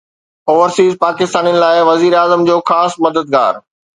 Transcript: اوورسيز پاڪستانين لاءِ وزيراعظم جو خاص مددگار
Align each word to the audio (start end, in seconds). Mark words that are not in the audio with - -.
اوورسيز 0.51 0.93
پاڪستانين 1.03 1.57
لاءِ 1.63 1.75
وزيراعظم 1.89 2.41
جو 2.47 2.55
خاص 2.69 2.91
مددگار 3.03 3.53